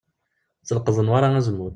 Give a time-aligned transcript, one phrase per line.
[0.67, 1.69] Tleqqeḍ Newwara azemmur.